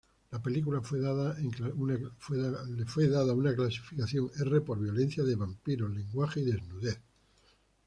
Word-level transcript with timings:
La 0.31 0.41
película 0.41 0.81
fue 0.81 0.99
dada 0.99 1.35
una 3.35 3.55
clasificación 3.55 4.31
R 4.35 4.61
por 4.61 4.79
violencia 4.79 5.23
de 5.23 5.35
vampiros, 5.35 5.91
lenguaje 5.93 6.39
y 6.39 6.45
desnudez. 6.45 6.99